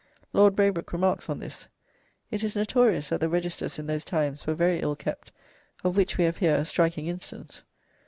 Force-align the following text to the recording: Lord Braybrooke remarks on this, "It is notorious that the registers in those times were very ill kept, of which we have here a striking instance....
Lord 0.33 0.55
Braybrooke 0.55 0.93
remarks 0.93 1.29
on 1.29 1.37
this, 1.37 1.67
"It 2.31 2.41
is 2.43 2.55
notorious 2.55 3.09
that 3.09 3.19
the 3.19 3.29
registers 3.29 3.77
in 3.77 3.85
those 3.85 4.03
times 4.03 4.47
were 4.47 4.55
very 4.55 4.79
ill 4.81 4.95
kept, 4.95 5.31
of 5.83 5.95
which 5.95 6.17
we 6.17 6.23
have 6.23 6.37
here 6.37 6.55
a 6.55 6.65
striking 6.65 7.05
instance.... 7.05 7.61